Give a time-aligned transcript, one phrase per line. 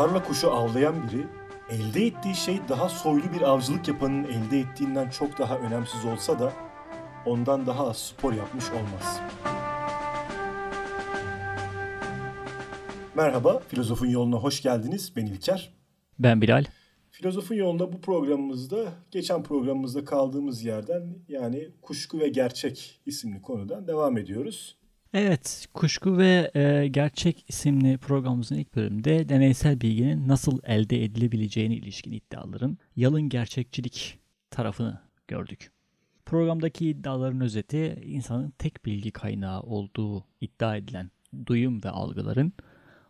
[0.00, 1.26] Tarla kuşu avlayan biri,
[1.70, 6.52] elde ettiği şey daha soylu bir avcılık yapanın elde ettiğinden çok daha önemsiz olsa da
[7.26, 9.20] ondan daha az spor yapmış olmaz.
[13.14, 15.12] Merhaba, Filozofun Yoluna hoş geldiniz.
[15.16, 15.72] Ben İlker.
[16.18, 16.64] Ben Bilal.
[17.10, 24.18] Filozofun Yolunda bu programımızda geçen programımızda kaldığımız yerden yani Kuşku ve Gerçek isimli konudan devam
[24.18, 24.79] ediyoruz.
[25.14, 32.12] Evet, Kuşku ve e, Gerçek isimli programımızın ilk bölümünde deneysel bilginin nasıl elde edilebileceğine ilişkin
[32.12, 34.18] iddiaların yalın gerçekçilik
[34.50, 35.70] tarafını gördük.
[36.26, 41.10] Programdaki iddiaların özeti insanın tek bilgi kaynağı olduğu iddia edilen
[41.46, 42.52] duyum ve algıların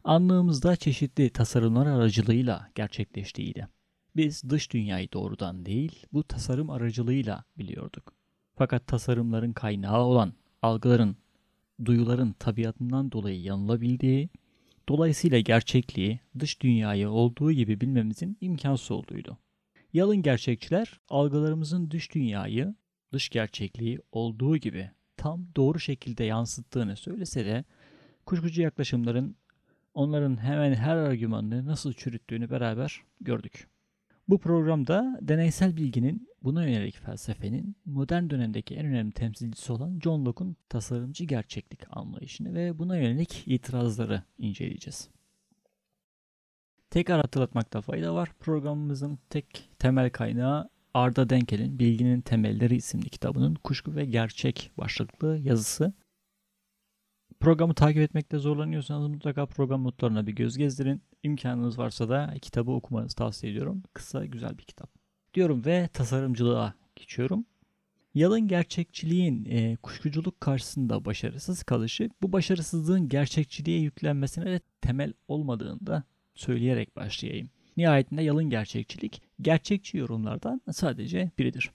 [0.04, 3.68] anlığımızda çeşitli tasarımlar aracılığıyla gerçekleştiğiydi.
[4.16, 8.12] Biz dış dünyayı doğrudan değil, bu tasarım aracılığıyla biliyorduk.
[8.56, 10.32] Fakat tasarımların kaynağı olan
[10.62, 11.16] algıların,
[11.84, 14.28] duyuların tabiatından dolayı yanılabildiği,
[14.88, 19.38] dolayısıyla gerçekliği dış dünyayı olduğu gibi bilmemizin imkansız olduğuydu.
[19.92, 22.74] Yalın gerçekçiler algılarımızın dış dünyayı,
[23.12, 27.64] dış gerçekliği olduğu gibi tam doğru şekilde yansıttığını söylese de
[28.26, 29.36] kuşkucu yaklaşımların
[29.94, 33.68] onların hemen her argümanını nasıl çürüttüğünü beraber gördük.
[34.28, 40.56] Bu programda deneysel bilginin buna yönelik felsefenin modern dönemdeki en önemli temsilcisi olan John Locke'un
[40.68, 45.08] tasarımcı gerçeklik anlayışını ve buna yönelik itirazları inceleyeceğiz.
[46.90, 48.32] Tekrar hatırlatmakta fayda var.
[48.40, 55.92] Programımızın tek temel kaynağı Arda Denkel'in Bilginin Temelleri isimli kitabının Kuşku ve Gerçek başlıklı yazısı.
[57.40, 61.02] Programı takip etmekte zorlanıyorsanız mutlaka program notlarına bir göz gezdirin.
[61.22, 63.82] İmkanınız varsa da kitabı okumanızı tavsiye ediyorum.
[63.94, 64.99] Kısa, güzel bir kitap.
[65.34, 67.44] Diyorum ve tasarımcılığa geçiyorum.
[68.14, 76.04] Yalın gerçekçiliğin e, kuşkuculuk karşısında başarısız kalışı bu başarısızlığın gerçekçiliğe yüklenmesine de temel olmadığını da
[76.34, 77.48] söyleyerek başlayayım.
[77.76, 81.70] Nihayetinde yalın gerçekçilik gerçekçi yorumlardan sadece biridir.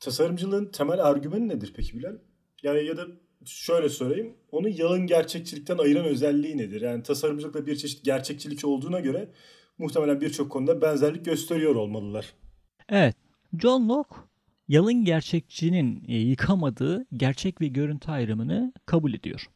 [0.00, 2.16] Tasarımcılığın temel argümanı nedir peki Bilal?
[2.62, 3.06] Yani ya da
[3.44, 4.36] şöyle sorayım.
[4.52, 6.80] Onu yalın gerçekçilikten ayıran özelliği nedir?
[6.80, 9.28] Yani tasarımcılıkla bir çeşit gerçekçilik olduğuna göre
[9.78, 12.34] muhtemelen birçok konuda benzerlik gösteriyor olmalılar.
[12.88, 13.16] Evet.
[13.58, 14.16] John Locke
[14.68, 19.50] yalın gerçekçinin e, yıkamadığı gerçek ve görüntü ayrımını kabul ediyor.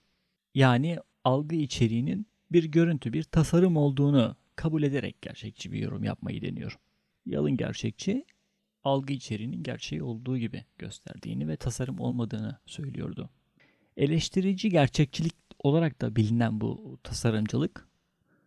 [0.55, 6.79] Yani algı içeriğinin bir görüntü, bir tasarım olduğunu kabul ederek gerçekçi bir yorum yapmayı deniyor.
[7.27, 8.25] Yalın gerçekçi
[8.85, 13.31] algı içeriğinin gerçeği olduğu gibi gösterdiğini ve tasarım olmadığını söylüyordu.
[13.97, 17.89] Eleştirici gerçekçilik olarak da bilinen bu tasarımcılık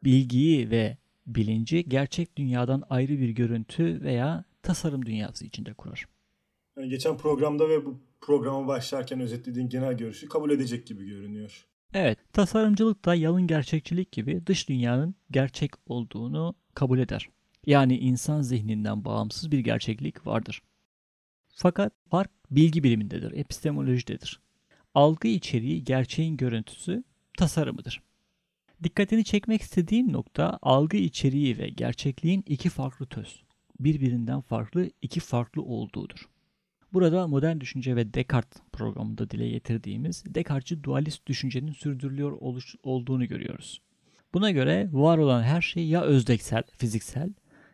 [0.04, 6.08] bilgiyi ve bilinci gerçek dünyadan ayrı bir görüntü veya tasarım dünyası içinde kurar.
[6.78, 11.66] Yani geçen programda ve bu programa başlarken özetlediğin genel görüşü kabul edecek gibi görünüyor.
[11.94, 17.30] Evet, tasarımcılık da yalın gerçekçilik gibi dış dünyanın gerçek olduğunu kabul eder.
[17.66, 20.62] Yani insan zihninden bağımsız bir gerçeklik vardır.
[21.56, 24.40] Fakat fark bilgi bilimindedir, epistemolojidedir.
[24.96, 27.04] Algı içeriği gerçeğin görüntüsü
[27.38, 28.02] tasarımıdır.
[28.84, 33.43] Dikkatini çekmek istediğim nokta algı içeriği ve gerçekliğin iki farklı töz,
[33.80, 36.30] birbirinden farklı iki farklı olduğudur.
[36.94, 43.82] Burada modern düşünce ve Descartes programında dile getirdiğimiz Descartes'ci dualist düşüncenin sürdürülüyor oluş, olduğunu görüyoruz.
[44.34, 47.34] Buna göre var olan her şey ya özdeksel, fiziksel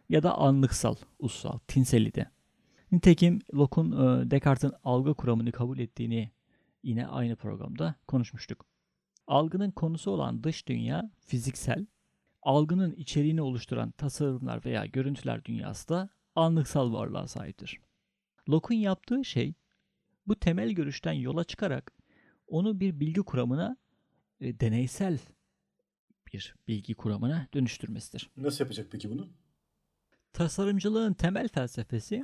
[0.09, 2.29] ya da anlıksal, ussal, tinselide.
[2.91, 6.31] Nitekim Locke'un e, Descartes'in algı kuramını kabul ettiğini
[6.83, 8.65] yine aynı programda konuşmuştuk.
[9.27, 11.85] Algının konusu olan dış dünya fiziksel,
[12.41, 17.79] algının içeriğini oluşturan tasarımlar veya görüntüler dünyası da anlıksal varlığa sahiptir.
[18.49, 19.53] Locke'un yaptığı şey
[20.27, 21.91] bu temel görüşten yola çıkarak
[22.47, 23.77] onu bir bilgi kuramına
[24.39, 25.19] e, deneysel
[26.33, 28.29] bir bilgi kuramına dönüştürmesidir.
[28.37, 29.29] Nasıl yapacak peki bunu?
[30.33, 32.23] Tasarımcılığın temel felsefesi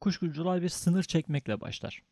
[0.00, 2.02] kuşkucular bir sınır çekmekle başlar.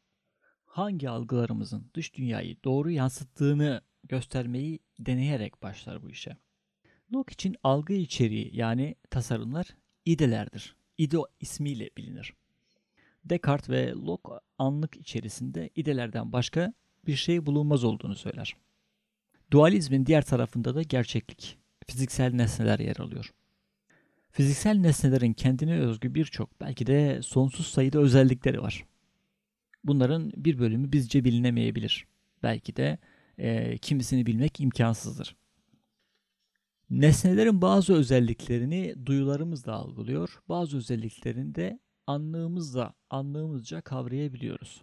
[0.65, 6.37] Hangi algılarımızın dış dünyayı doğru yansıttığını göstermeyi deneyerek başlar bu işe.
[7.13, 9.67] Locke için algı içeriği yani tasarımlar
[10.05, 10.77] idelerdir.
[10.99, 12.35] İde ismiyle bilinir.
[13.25, 16.73] Descartes ve Locke anlık içerisinde idelerden başka
[17.07, 18.57] bir şey bulunmaz olduğunu söyler.
[19.51, 23.33] Dualizmin diğer tarafında da gerçeklik fiziksel nesneler yer alıyor.
[24.31, 28.85] Fiziksel nesnelerin kendine özgü birçok belki de sonsuz sayıda özellikleri var.
[29.85, 32.07] Bunların bir bölümü bizce bilinemeyebilir.
[32.43, 32.99] Belki de
[33.39, 35.37] e, kimisini bilmek imkansızdır.
[36.93, 44.83] Nesnelerin bazı özelliklerini duyularımızla algılıyor, bazı özelliklerini de anlığımızla, anlığımızca kavrayabiliyoruz.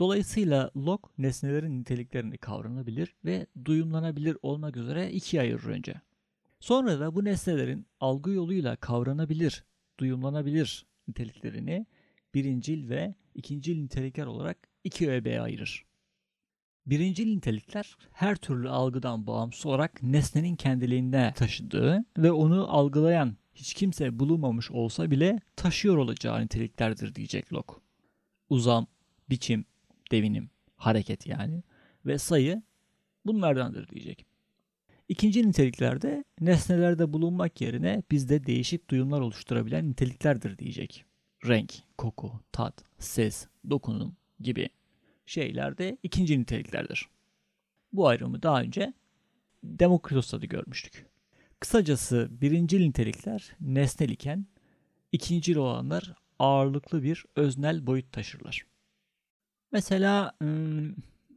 [0.00, 5.94] Dolayısıyla Locke nesnelerin niteliklerini kavranabilir ve duyumlanabilir olmak üzere ikiye ayırır önce.
[6.60, 9.64] Sonra da bu nesnelerin algı yoluyla kavranabilir,
[10.00, 11.86] duyumlanabilir niteliklerini
[12.34, 15.87] birincil ve ikincil nitelikler olarak iki öğeye ayırır.
[16.90, 24.18] Birincil nitelikler her türlü algıdan bağımsız olarak nesnenin kendiliğinde taşıdığı ve onu algılayan hiç kimse
[24.18, 27.74] bulunmamış olsa bile taşıyor olacağı niteliklerdir diyecek Locke.
[28.50, 28.86] Uzam,
[29.30, 29.64] biçim,
[30.10, 31.62] devinim, hareket yani
[32.06, 32.62] ve sayı
[33.26, 34.26] bunlardandır diyecek.
[35.08, 41.04] İkinci niteliklerde nesnelerde bulunmak yerine bizde değişik duyumlar oluşturabilen niteliklerdir diyecek.
[41.46, 44.68] Renk, koku, tat, ses, dokunum gibi
[45.28, 47.08] şeyler de ikinci niteliklerdir.
[47.92, 48.92] Bu ayrımı daha önce
[49.64, 51.06] Demokritos'ta da görmüştük.
[51.60, 54.46] Kısacası birinci nitelikler nesnel iken
[55.12, 58.66] ikincil olanlar ağırlıklı bir öznel boyut taşırlar.
[59.72, 60.32] Mesela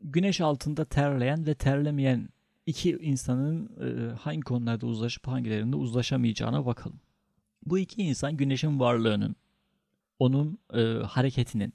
[0.03, 2.29] güneş altında terleyen ve terlemeyen
[2.65, 3.67] iki insanın
[4.15, 6.99] hangi konularda uzlaşıp hangilerinde uzlaşamayacağına bakalım.
[7.65, 9.35] Bu iki insan güneşin varlığının,
[10.19, 10.59] onun
[11.03, 11.73] hareketinin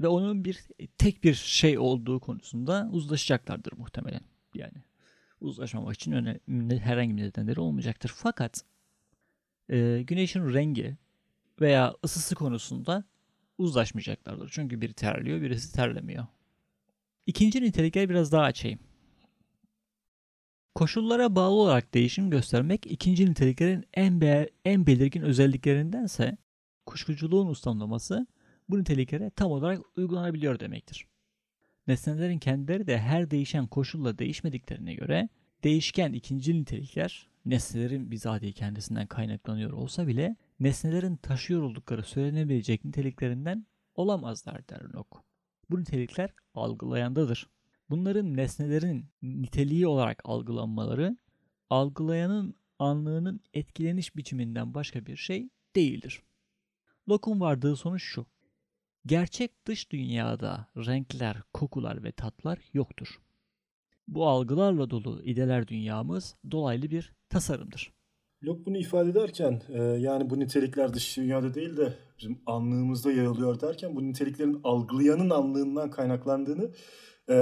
[0.00, 0.58] ve onun bir
[0.98, 4.20] tek bir şey olduğu konusunda uzlaşacaklardır muhtemelen.
[4.54, 4.82] Yani
[5.40, 8.12] uzlaşmamak için önemli herhangi bir nedenleri olmayacaktır.
[8.14, 8.64] Fakat
[9.68, 10.96] e, güneşin rengi
[11.60, 13.04] veya ısısı konusunda
[13.58, 14.48] uzlaşmayacaklardır.
[14.52, 16.26] Çünkü biri terliyor, birisi terlemiyor.
[17.26, 18.80] İkinci nitelikleri biraz daha açayım.
[20.74, 26.36] Koşullara bağlı olarak değişim göstermek ikinci niteliklerin en, be en belirgin özelliklerindense
[26.86, 28.26] kuşkuculuğun ustamlaması
[28.68, 31.06] bu niteliklere tam olarak uygulanabiliyor demektir.
[31.86, 35.28] Nesnelerin kendileri de her değişen koşulla değişmediklerine göre
[35.64, 44.68] değişken ikinci nitelikler nesnelerin bizatihi kendisinden kaynaklanıyor olsa bile nesnelerin taşıyor oldukları söylenebilecek niteliklerinden olamazlar
[44.68, 45.18] der Locke.
[45.70, 47.48] Bu nitelikler algılayandadır.
[47.90, 51.16] Bunların nesnelerin niteliği olarak algılanmaları
[51.70, 56.22] algılayanın anlığının etkileniş biçiminden başka bir şey değildir.
[57.08, 58.26] Locke'un vardığı sonuç şu.
[59.08, 63.08] Gerçek dış dünyada renkler, kokular ve tatlar yoktur.
[64.08, 67.92] Bu algılarla dolu ideler dünyamız dolaylı bir tasarımdır.
[68.44, 73.60] Locke bunu ifade ederken e, yani bu nitelikler dış dünyada değil de bizim anlığımızda yayılıyor
[73.60, 76.70] derken bu niteliklerin algılayanın anlığından kaynaklandığını
[77.28, 77.34] e,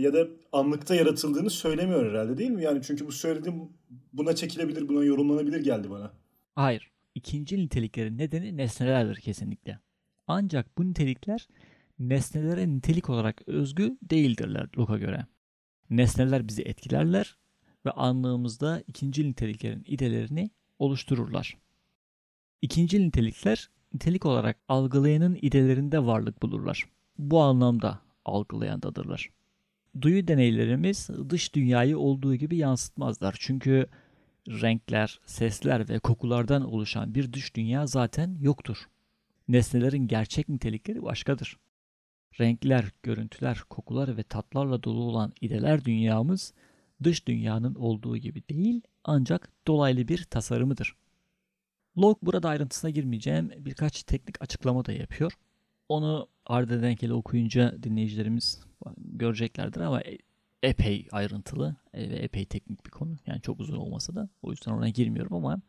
[0.00, 2.62] ya da anlıkta yaratıldığını söylemiyor herhalde değil mi?
[2.62, 3.72] Yani çünkü bu söylediğim
[4.12, 6.12] buna çekilebilir, buna yorumlanabilir geldi bana.
[6.54, 6.92] Hayır.
[7.14, 9.87] İkinci niteliklerin nedeni nesnelerdir kesinlikle.
[10.28, 11.48] Ancak bu nitelikler
[11.98, 15.26] nesnelere nitelik olarak özgü değildirler Locke'a göre.
[15.90, 17.36] Nesneler bizi etkilerler
[17.86, 21.56] ve anlığımızda ikinci niteliklerin idelerini oluştururlar.
[22.62, 26.84] İkinci nitelikler nitelik olarak algılayanın idelerinde varlık bulurlar.
[27.18, 29.30] Bu anlamda algılayandadırlar.
[30.00, 33.36] Duyu deneylerimiz dış dünyayı olduğu gibi yansıtmazlar.
[33.38, 33.86] Çünkü
[34.48, 38.76] renkler, sesler ve kokulardan oluşan bir dış dünya zaten yoktur.
[39.48, 41.56] Nesnelerin gerçek nitelikleri başkadır.
[42.40, 46.54] Renkler, görüntüler, kokular ve tatlarla dolu olan ideler dünyamız
[47.02, 50.94] dış dünyanın olduğu gibi değil ancak dolaylı bir tasarımıdır.
[51.98, 55.32] Locke burada ayrıntısına girmeyeceğim birkaç teknik açıklama da yapıyor.
[55.88, 58.60] Onu ardı denkeli okuyunca dinleyicilerimiz
[58.96, 60.18] göreceklerdir ama e,
[60.62, 63.16] epey ayrıntılı e, ve epey teknik bir konu.
[63.26, 65.60] Yani çok uzun olmasa da o yüzden oraya girmiyorum ama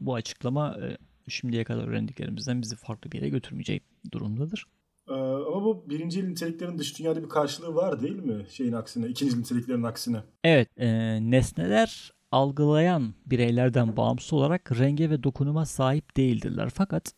[0.00, 4.66] bu açıklama e, şimdiye kadar öğrendiklerimizden bizi farklı bir yere götürmeyecek durumdadır.
[5.08, 8.46] Ee, ama bu birinci niteliklerin dış dünyada bir karşılığı var değil mi?
[8.50, 10.22] Şeyin aksine, ikinci niteliklerin aksine.
[10.44, 10.88] Evet, e,
[11.30, 16.70] nesneler algılayan bireylerden bağımsız olarak renge ve dokunuma sahip değildirler.
[16.74, 17.14] Fakat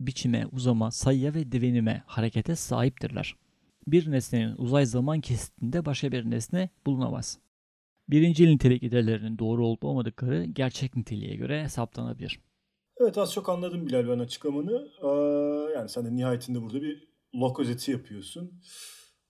[0.00, 3.34] biçime, uzama, sayıya ve devinime, harekete sahiptirler.
[3.86, 7.38] Bir nesnenin uzay zaman kesitinde başka bir nesne bulunamaz.
[8.08, 12.40] Birinci nitelik idelerinin doğru olup olmadıkları gerçek niteliğe göre hesaplanabilir.
[13.00, 14.88] Evet az çok anladım Bilal ben açıklamanı.
[15.02, 15.06] Ee,
[15.74, 18.60] yani sen de nihayetinde burada bir log özeti yapıyorsun.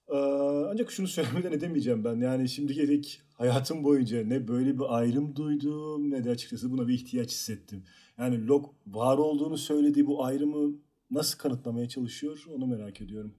[0.08, 0.16] Ee,
[0.70, 2.20] ancak şunu söylemeden edemeyeceğim ben.
[2.20, 6.94] Yani şimdiye dek hayatım boyunca ne böyle bir ayrım duydum ne de açıkçası buna bir
[6.94, 7.84] ihtiyaç hissettim.
[8.18, 10.76] Yani log var olduğunu söylediği bu ayrımı
[11.10, 13.34] nasıl kanıtlamaya çalışıyor onu merak ediyorum.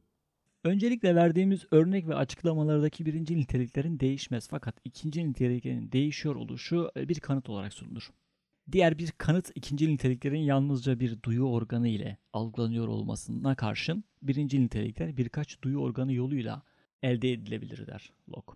[0.63, 7.19] Öncelikle verdiğimiz örnek ve açıklamalardaki birinci niteliklerin değişmez fakat ikinci niteliklerin değişiyor oluşu e, bir
[7.19, 8.11] kanıt olarak sunulur.
[8.71, 15.17] Diğer bir kanıt ikinci niteliklerin yalnızca bir duyu organı ile algılanıyor olmasına karşın birinci nitelikler
[15.17, 16.63] birkaç duyu organı yoluyla
[17.03, 18.53] elde edilebilir der Locke.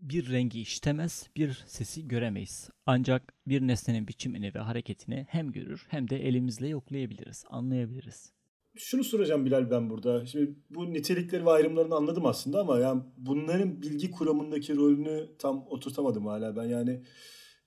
[0.00, 2.70] Bir rengi işitemez, bir sesi göremeyiz.
[2.86, 8.32] Ancak bir nesnenin biçimini ve hareketini hem görür hem de elimizle yoklayabiliriz, anlayabiliriz.
[8.76, 10.26] Şunu soracağım Bilal ben burada.
[10.26, 16.26] Şimdi bu nitelikleri ve ayrımlarını anladım aslında ama yani bunların bilgi kuramındaki rolünü tam oturtamadım
[16.26, 16.64] hala ben.
[16.64, 17.02] Yani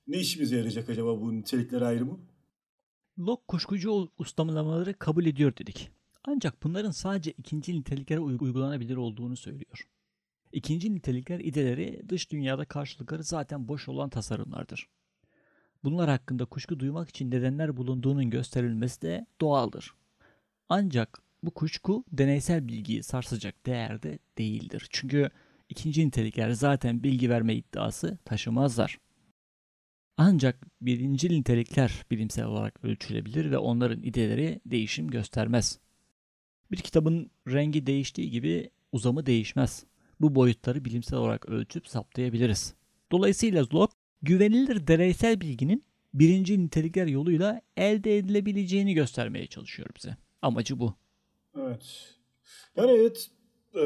[0.08, 2.20] ne işimize yarayacak acaba bu nitelikler ayrımı?
[3.20, 5.92] Locke kuşkucu ustamlamaları kabul ediyor dedik.
[6.24, 9.88] Ancak bunların sadece ikinci niteliklere uygulanabilir olduğunu söylüyor.
[10.52, 14.90] İkinci nitelikler ideleri dış dünyada karşılıkları zaten boş olan tasarımlardır.
[15.84, 19.94] Bunlar hakkında kuşku duymak için nedenler bulunduğunun gösterilmesi de doğaldır.
[20.70, 24.88] Ancak bu kuşku deneysel bilgiyi sarsacak değerde değildir.
[24.90, 25.30] Çünkü
[25.70, 29.00] ikinci nitelikler zaten bilgi verme iddiası taşımazlar.
[30.18, 35.80] Ancak birinci nitelikler bilimsel olarak ölçülebilir ve onların ideleri değişim göstermez.
[36.72, 39.86] Bir kitabın rengi değiştiği gibi uzamı değişmez.
[40.22, 42.74] Bu boyutları bilimsel olarak ölçüp saptayabiliriz.
[43.12, 50.18] Dolayısıyla Locke güvenilir deneysel bilginin birinci nitelikler yoluyla elde edilebileceğini göstermeye çalışıyor bize.
[50.42, 50.94] Amacı bu.
[51.58, 52.16] Evet.
[52.76, 53.30] Yani evet
[53.76, 53.84] e,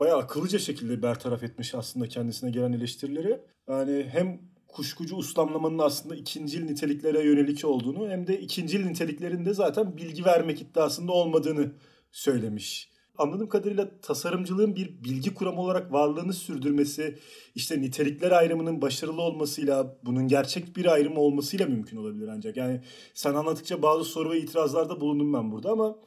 [0.00, 3.40] bayağı akıllıca şekilde bertaraf etmiş aslında kendisine gelen eleştirileri.
[3.68, 4.40] Yani hem
[4.78, 10.62] kuşkucu uslamlamanın aslında ikincil niteliklere yönelik olduğunu hem de ikincil niteliklerin de zaten bilgi vermek
[10.62, 11.72] iddiasında olmadığını
[12.12, 12.90] söylemiş.
[13.18, 17.18] Anladığım kadarıyla tasarımcılığın bir bilgi kuramı olarak varlığını sürdürmesi,
[17.54, 22.56] işte nitelikler ayrımının başarılı olmasıyla, bunun gerçek bir ayrımı olmasıyla mümkün olabilir ancak.
[22.56, 22.80] Yani
[23.14, 25.98] sen anlattıkça bazı soru ve itirazlarda bulundum ben burada ama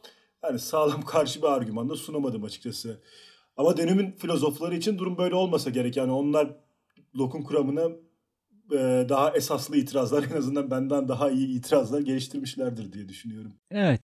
[0.44, 3.02] yani sağlam karşı bir argüman da sunamadım açıkçası.
[3.58, 5.98] Ama dönemin filozofları için durum böyle olmasa gerek.
[5.98, 6.56] Yani onlar
[7.18, 7.92] Locke'un kuramına
[9.10, 13.54] daha esaslı itirazlar en azından benden daha iyi itirazlar geliştirmişlerdir diye düşünüyorum.
[13.72, 14.02] Evet.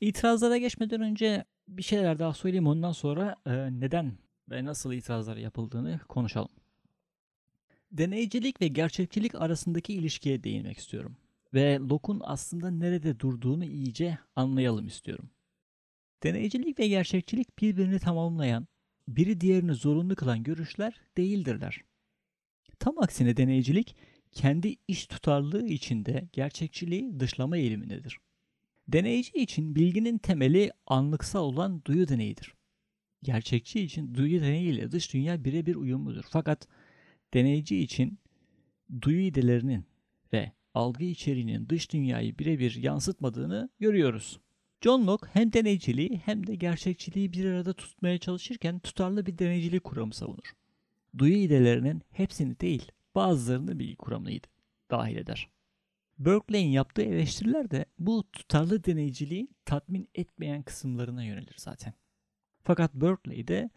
[0.00, 4.12] İtirazlara geçmeden önce bir şeyler daha söyleyeyim ondan sonra e, neden
[4.50, 6.50] ve nasıl itirazlar yapıldığını konuşalım.
[7.92, 11.16] Deneycilik ve gerçekçilik arasındaki ilişkiye değinmek istiyorum.
[11.54, 15.30] Ve Locke'un aslında nerede durduğunu iyice anlayalım istiyorum.
[16.22, 18.66] Deneycilik ve gerçekçilik birbirini tamamlayan,
[19.08, 21.80] biri diğerini zorunlu kılan görüşler değildirler.
[22.78, 23.96] Tam aksine deneycilik
[24.32, 28.18] kendi iş tutarlılığı içinde gerçekçiliği dışlama eğilimindedir.
[28.88, 32.54] Deneyici için bilginin temeli anlıksal olan duyu deneyidir.
[33.22, 36.24] Gerçekçi için duyu deneyi ile dış dünya birebir uyumludur.
[36.30, 36.68] Fakat
[37.34, 38.18] deneyici için
[39.02, 39.84] duyu idelerinin
[40.32, 44.40] ve algı içeriğinin dış dünyayı birebir yansıtmadığını görüyoruz.
[44.80, 50.14] John Locke hem deneyiciliği hem de gerçekçiliği bir arada tutmaya çalışırken tutarlı bir deneycilik kuramı
[50.14, 50.57] savunur.
[51.18, 54.30] Duyu idelerinin hepsini değil, bazılarını bilgi kuramına
[54.90, 55.48] dahil eder.
[56.18, 61.94] Berkeley'in yaptığı eleştiriler de bu tutarlı deneyiciliği tatmin etmeyen kısımlarına yönelir zaten.
[62.62, 63.70] Fakat Berkeley'de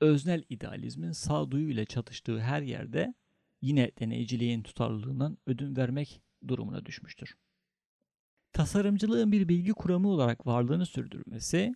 [0.00, 3.14] öznel idealizmin sağduyu ile çatıştığı her yerde
[3.62, 7.36] yine deneyiciliğin tutarlılığından ödün vermek durumuna düşmüştür.
[8.52, 11.74] Tasarımcılığın bir bilgi kuramı olarak varlığını sürdürmesi,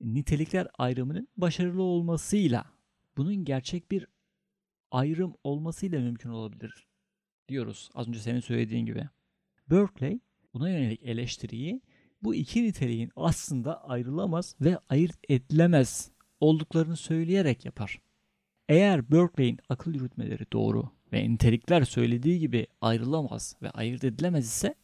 [0.00, 2.64] nitelikler ayrımının başarılı olmasıyla
[3.16, 4.06] bunun gerçek bir
[4.90, 6.86] ayrım olmasıyla mümkün olabilir
[7.48, 9.08] diyoruz az önce senin söylediğin gibi.
[9.70, 10.20] Berkeley
[10.54, 11.82] buna yönelik eleştiriyi
[12.22, 18.00] bu iki niteliğin aslında ayrılamaz ve ayırt edilemez olduklarını söyleyerek yapar.
[18.68, 24.74] Eğer Berkeley'in akıl yürütmeleri doğru ve nitelikler söylediği gibi ayrılamaz ve ayırt edilemez ise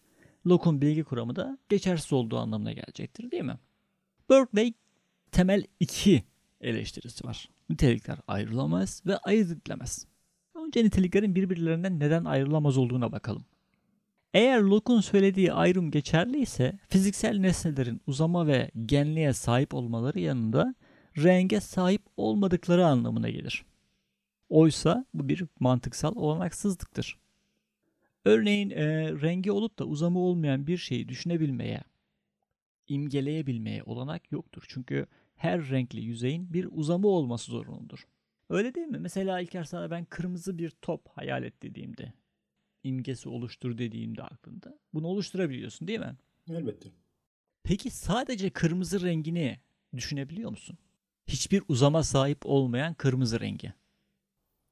[0.46, 3.58] Locke'un bilgi kuramı da geçersiz olduğu anlamına gelecektir değil mi?
[4.30, 4.75] Berkeley
[5.32, 6.25] temel iki
[6.66, 7.49] eleştirisi var.
[7.70, 10.06] Nitelikler ayrılamaz ve ayırt edilemez.
[10.54, 13.44] Önce niteliklerin birbirlerinden neden ayrılamaz olduğuna bakalım.
[14.35, 20.75] Eğer Locke'un söylediği ayrım geçerli ise fiziksel nesnelerin uzama ve genliğe sahip olmaları yanında
[21.18, 23.64] renge sahip olmadıkları anlamına gelir.
[24.49, 27.18] Oysa bu bir mantıksal olanaksızlıktır.
[28.25, 31.82] Örneğin e, rengi olup da uzamı olmayan bir şeyi düşünebilmeye,
[32.88, 34.64] imgeleyebilmeye olanak yoktur.
[34.68, 35.06] Çünkü
[35.37, 38.07] her renkli yüzeyin bir uzamı olması zorunludur.
[38.50, 38.99] Öyle değil mi?
[38.99, 42.12] Mesela İlker sana ben kırmızı bir top hayal et dediğimde
[42.85, 44.78] imgesi oluştur dediğimde aklında.
[44.95, 46.16] Bunu oluşturabiliyorsun değil mi?
[46.50, 46.88] Elbette.
[47.64, 49.59] Peki sadece kırmızı rengini
[49.97, 50.78] düşünebiliyor musun?
[51.26, 53.73] Hiçbir uzama sahip olmayan kırmızı rengi.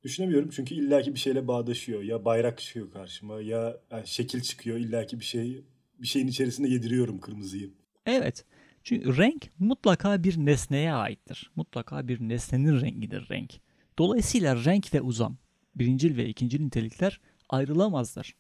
[0.03, 2.03] Düşünemiyorum çünkü illaki bir şeyle bağdaşıyor.
[2.03, 5.65] Ya bayrak çıkıyor karşıma ya yani şekil çıkıyor illaki bir şey
[5.99, 7.71] bir şeyin içerisinde yediriyorum kırmızıyı.
[8.07, 8.45] Evet.
[8.85, 11.51] Çünkü renk mutlaka bir nesneye aittir.
[11.57, 13.61] Mutlaka bir nesnenin rengidir renk.
[13.99, 15.37] Dolayısıyla renk ve uzam,
[15.75, 18.35] birincil ve ikincil nitelikler ayrılamazlar.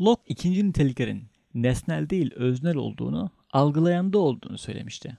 [0.00, 5.16] Locke ikinci niteliklerin nesnel değil öznel olduğunu, algılayanda olduğunu söylemişti.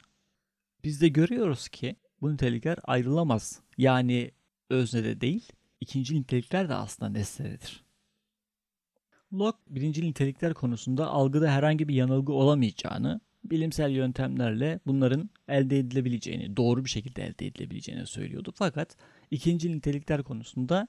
[0.83, 3.61] Biz de görüyoruz ki bu nitelikler ayrılamaz.
[3.77, 4.31] Yani
[4.69, 7.83] öznede değil, ikinci nitelikler de aslında nesnededir.
[9.33, 13.21] Locke birinci nitelikler konusunda algıda herhangi bir yanılgı olamayacağını,
[13.51, 18.53] bilimsel yöntemlerle bunların elde edilebileceğini, doğru bir şekilde elde edilebileceğini söylüyordu.
[18.55, 18.97] Fakat
[19.31, 20.87] ikinci nitelikler konusunda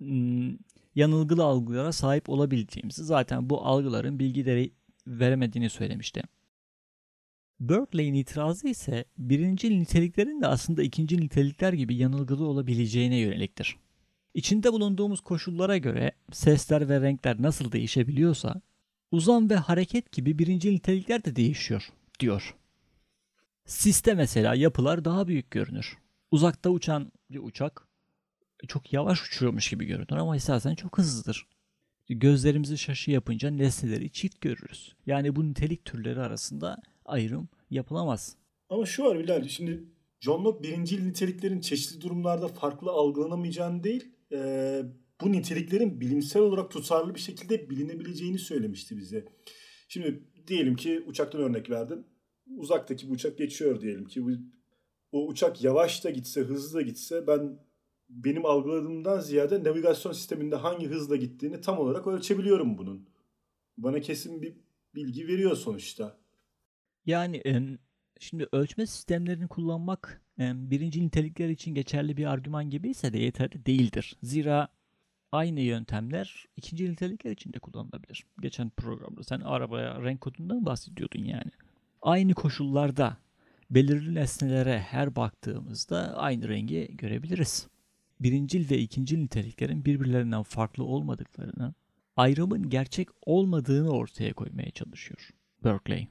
[0.00, 0.58] ım,
[0.94, 4.72] yanılgılı algılara sahip olabileceğimizi zaten bu algıların bilgileri
[5.06, 6.22] veremediğini söylemişti.
[7.60, 13.76] Berkeley'in itirazı ise birinci niteliklerin de aslında ikinci nitelikler gibi yanılgılı olabileceğine yöneliktir.
[14.34, 18.60] İçinde bulunduğumuz koşullara göre sesler ve renkler nasıl değişebiliyorsa
[19.10, 22.54] uzam ve hareket gibi birinci nitelikler de değişiyor diyor.
[23.66, 25.98] Siste mesela yapılar daha büyük görünür.
[26.30, 27.88] Uzakta uçan bir uçak
[28.68, 31.46] çok yavaş uçuyormuş gibi görünür ama esasen çok hızlıdır.
[32.08, 34.94] Gözlerimizi şaşı yapınca nesneleri çift görürüz.
[35.06, 38.36] Yani bu nitelik türleri arasında ayrım yapılamaz.
[38.68, 39.84] Ama şu var Bilal, şimdi
[40.20, 44.82] John Locke birincil niteliklerin çeşitli durumlarda farklı algılanamayacağını değil, e,
[45.22, 49.24] bu niteliklerin bilimsel olarak tutarlı bir şekilde bilinebileceğini söylemişti bize.
[49.88, 52.06] Şimdi diyelim ki uçaktan örnek verdin.
[52.56, 54.24] Uzaktaki bir uçak geçiyor diyelim ki.
[54.24, 54.30] Bu,
[55.12, 57.58] o uçak yavaş da gitse, hızlı da gitse ben
[58.08, 63.08] benim algıladığımdan ziyade navigasyon sisteminde hangi hızla gittiğini tam olarak ölçebiliyorum bunun.
[63.76, 64.56] Bana kesin bir
[64.94, 66.20] bilgi veriyor sonuçta.
[67.06, 67.42] Yani
[68.20, 74.16] şimdi ölçme sistemlerini kullanmak birinci nitelikler için geçerli bir argüman gibi ise de yeterli değildir.
[74.22, 74.68] Zira
[75.32, 78.24] aynı yöntemler ikinci nitelikler için de kullanılabilir.
[78.40, 81.50] Geçen programda sen arabaya renk kodundan bahsediyordun yani.
[82.02, 83.16] Aynı koşullarda
[83.70, 87.68] belirli nesnelere her baktığımızda aynı rengi görebiliriz.
[88.20, 91.74] Birincil ve ikincil niteliklerin birbirlerinden farklı olmadıklarını,
[92.16, 95.30] ayrımın gerçek olmadığını ortaya koymaya çalışıyor
[95.64, 96.08] Berkeley.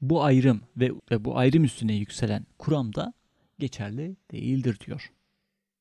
[0.00, 3.12] Bu ayrım ve, ve bu ayrım üstüne yükselen kuram da
[3.58, 5.12] geçerli değildir diyor.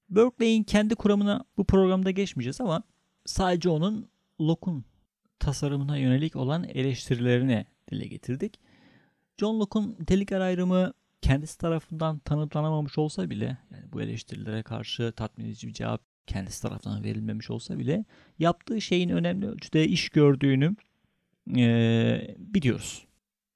[0.09, 2.83] Berkeley'in kendi kuramına bu programda geçmeyeceğiz ama
[3.25, 4.09] sadece onun
[4.41, 4.85] Locke'un
[5.39, 8.59] tasarımına yönelik olan eleştirilerini dile getirdik.
[9.37, 15.67] John Locke'un nitelikler ayrımı kendisi tarafından tanımlanamamış olsa bile yani bu eleştirilere karşı tatmin edici
[15.67, 18.05] bir cevap kendisi tarafından verilmemiş olsa bile
[18.39, 20.75] yaptığı şeyin önemli ölçüde iş gördüğünü
[21.57, 23.07] e, biliyoruz.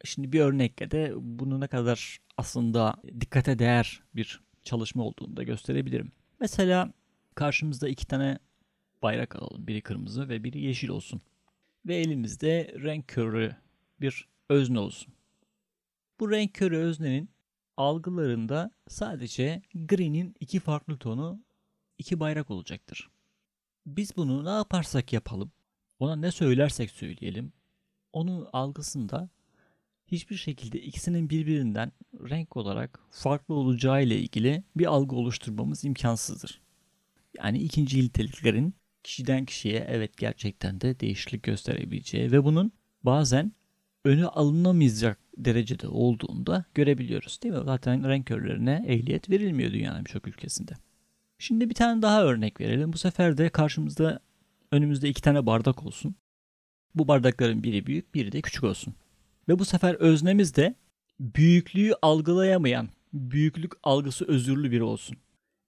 [0.04, 6.12] Şimdi bir örnekle de bunu ne kadar aslında dikkate değer bir çalışma olduğunu da gösterebilirim.
[6.42, 6.94] Mesela
[7.36, 8.40] karşımızda iki tane
[9.02, 9.68] bayrak alalım.
[9.68, 11.22] Biri kırmızı ve biri yeşil olsun.
[11.86, 13.56] Ve elimizde renk körü
[14.02, 15.14] bir özne olsun.
[16.20, 17.30] Bu renk körü öznenin
[17.78, 21.44] algılarında sadece gri'nin iki farklı tonu
[21.98, 23.10] iki bayrak olacaktır.
[23.86, 25.52] Biz bunu ne yaparsak yapalım,
[26.00, 27.54] ona ne söylersek söyleyelim,
[28.14, 29.30] onun algısında
[30.12, 31.92] hiçbir şekilde ikisinin birbirinden
[32.30, 36.62] renk olarak farklı olacağı ile ilgili bir algı oluşturmamız imkansızdır.
[37.38, 42.72] Yani ikinci niteliklerin kişiden kişiye evet gerçekten de değişiklik gösterebileceği ve bunun
[43.04, 43.52] bazen
[44.06, 47.62] önü alınamayacak derecede olduğunu da görebiliyoruz değil mi?
[47.66, 50.74] Zaten renk körlerine ehliyet verilmiyor dünyanın birçok ülkesinde.
[51.38, 52.94] Şimdi bir tane daha örnek verelim.
[52.94, 54.20] Bu sefer de karşımızda
[54.72, 56.16] önümüzde iki tane bardak olsun.
[56.96, 58.96] Bu bardakların biri büyük, biri de küçük olsun.
[59.50, 60.76] Ve bu sefer öznemiz de
[61.20, 65.18] büyüklüğü algılayamayan, büyüklük algısı özürlü biri olsun.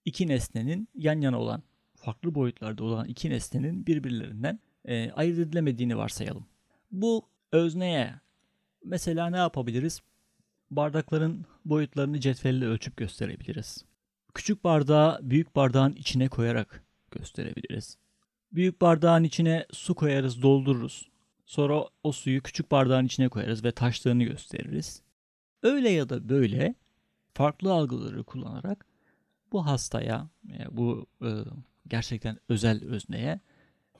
[0.05, 1.63] İki nesnenin yan yana olan,
[1.95, 6.45] farklı boyutlarda olan iki nesnenin birbirlerinden e, ayırt edilemediğini varsayalım.
[6.91, 8.13] Bu özneye
[8.85, 10.01] mesela ne yapabiliriz?
[10.71, 13.85] Bardakların boyutlarını cetvelle ölçüp gösterebiliriz.
[14.33, 17.97] Küçük bardağı büyük bardağın içine koyarak gösterebiliriz.
[18.51, 21.12] Büyük bardağın içine su koyarız, doldururuz.
[21.53, 25.01] Sonra o suyu küçük bardağın içine koyarız ve taşlarını gösteririz.
[25.63, 26.75] Öyle ya da böyle
[27.33, 28.85] farklı algıları kullanarak
[29.51, 31.29] bu hastaya, e, bu e,
[31.87, 33.39] gerçekten özel özneye,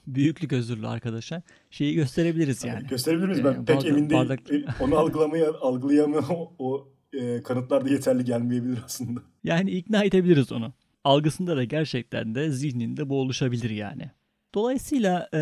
[0.08, 2.88] büyüklük özürlü arkadaşa şeyi gösterebiliriz yani.
[2.88, 3.44] Gösterebilir miyiz?
[3.44, 4.30] Ben ee, pek emin değilim.
[4.30, 4.40] Bardak...
[4.80, 9.22] Onu algılamaya, algılayamıyor o, o e, kanıtlar da yeterli gelmeyebilir aslında.
[9.44, 10.74] Yani ikna edebiliriz onu.
[11.04, 14.12] Algısında da gerçekten de zihninde bu oluşabilir yani.
[14.54, 15.40] Dolayısıyla e,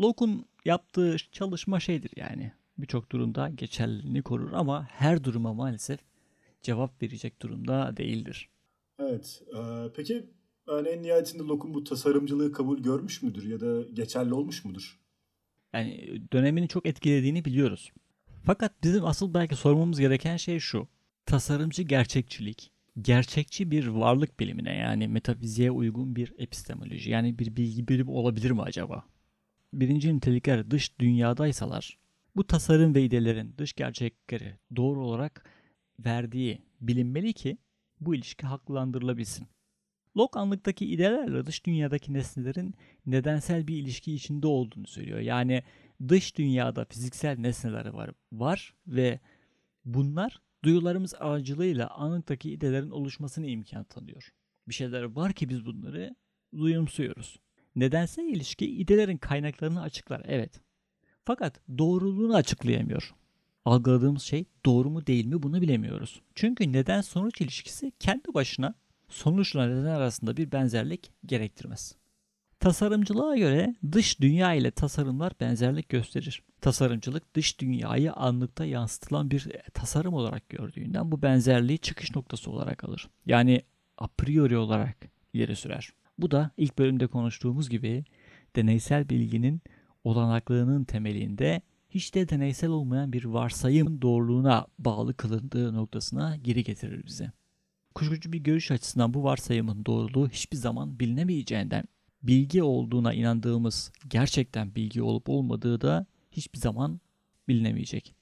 [0.00, 2.52] Locke'un yaptığı çalışma şeydir yani.
[2.78, 6.00] Birçok durumda geçerliliğini korur ama her duruma maalesef
[6.62, 8.48] cevap verecek durumda değildir.
[8.98, 9.42] Evet.
[9.56, 9.60] E,
[9.96, 10.26] peki
[10.68, 15.00] yani en nihayetinde Locke'un bu tasarımcılığı kabul görmüş müdür ya da geçerli olmuş mudur?
[15.72, 17.92] Yani dönemini çok etkilediğini biliyoruz.
[18.44, 20.88] Fakat bizim asıl belki sormamız gereken şey şu.
[21.26, 22.70] Tasarımcı gerçekçilik,
[23.02, 28.62] gerçekçi bir varlık bilimine yani metafiziğe uygun bir epistemoloji yani bir bilgi bilimi olabilir mi
[28.62, 29.04] acaba?
[29.72, 31.98] Birinci nitelikler dış dünyadaysalar
[32.36, 35.50] bu tasarım ve idelerin dış gerçekleri doğru olarak
[35.98, 37.58] verdiği bilinmeli ki
[38.00, 39.46] bu ilişki haklandırılabilsin.
[40.16, 42.74] Locke anlıktaki idelerle dış dünyadaki nesnelerin
[43.06, 45.18] nedensel bir ilişki içinde olduğunu söylüyor.
[45.18, 45.62] Yani
[46.08, 49.20] dış dünyada fiziksel nesneler var, var ve
[49.84, 54.32] bunlar duyularımız aracılığıyla anlıktaki idelerin oluşmasını imkan tanıyor.
[54.68, 56.16] Bir şeyler var ki biz bunları
[56.56, 57.40] duyumsuyoruz.
[57.76, 60.60] Nedensel ilişki idelerin kaynaklarını açıklar, evet.
[61.24, 63.14] Fakat doğruluğunu açıklayamıyor.
[63.64, 66.20] Algıladığımız şey doğru mu değil mi bunu bilemiyoruz.
[66.34, 68.74] Çünkü neden sonuç ilişkisi kendi başına
[69.08, 71.96] sonuçla neden arasında bir benzerlik gerektirmez.
[72.60, 76.42] Tasarımcılığa göre dış dünya ile tasarımlar benzerlik gösterir.
[76.60, 83.08] Tasarımcılık dış dünyayı anlıkta yansıtılan bir tasarım olarak gördüğünden bu benzerliği çıkış noktası olarak alır.
[83.26, 83.62] Yani
[83.98, 84.96] a priori olarak
[85.32, 85.92] ileri sürer.
[86.18, 88.04] Bu da ilk bölümde konuştuğumuz gibi
[88.56, 89.62] deneysel bilginin
[90.04, 97.32] olanaklığının temelinde hiç de deneysel olmayan bir varsayım doğruluğuna bağlı kılındığı noktasına geri getirir bize.
[97.94, 101.84] Kuşkucu bir görüş açısından bu varsayımın doğruluğu hiçbir zaman bilinemeyeceğinden
[102.22, 107.00] bilgi olduğuna inandığımız gerçekten bilgi olup olmadığı da hiçbir zaman
[107.48, 108.14] bilinemeyecek.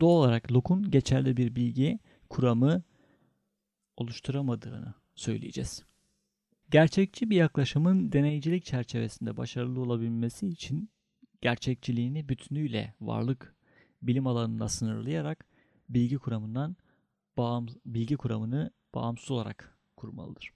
[0.00, 2.82] Doğal olarak Locke'un geçerli bir bilgi kuramı
[3.96, 5.89] oluşturamadığını söyleyeceğiz.
[6.70, 10.90] Gerçekçi bir yaklaşımın deneycilik çerçevesinde başarılı olabilmesi için
[11.40, 13.54] gerçekçiliğini bütünüyle varlık
[14.02, 15.46] bilim alanına sınırlayarak
[15.88, 16.76] bilgi kuramından
[17.36, 20.50] bağım, bilgi kuramını bağımsız olarak kurmalıdır.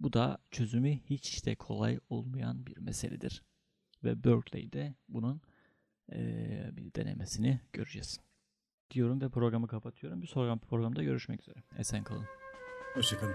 [0.00, 3.42] Bu da çözümü hiç de kolay olmayan bir meseledir.
[4.04, 5.40] Ve Berkeley'de bunun
[6.12, 6.18] e,
[6.72, 8.20] bir denemesini göreceğiz.
[8.90, 10.22] Diyorum ve programı kapatıyorum.
[10.22, 11.62] Bir sonraki programda görüşmek üzere.
[11.78, 12.24] Esen kalın.
[12.94, 13.34] Hoşçakalın.